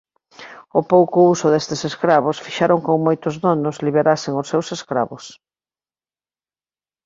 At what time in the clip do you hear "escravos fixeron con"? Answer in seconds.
1.89-2.97